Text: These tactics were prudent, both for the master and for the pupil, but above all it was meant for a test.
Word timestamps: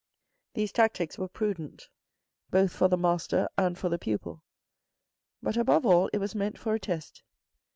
These 0.55 0.71
tactics 0.71 1.19
were 1.19 1.27
prudent, 1.27 1.87
both 2.49 2.71
for 2.73 2.87
the 2.87 2.97
master 2.97 3.47
and 3.55 3.77
for 3.77 3.87
the 3.87 3.99
pupil, 3.99 4.41
but 5.43 5.55
above 5.55 5.85
all 5.85 6.07
it 6.07 6.17
was 6.17 6.33
meant 6.33 6.57
for 6.57 6.73
a 6.73 6.79
test. 6.79 7.21